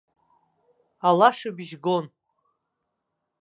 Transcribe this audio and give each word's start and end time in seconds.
Алашыбжь 1.07 1.73
гон. 1.85 2.05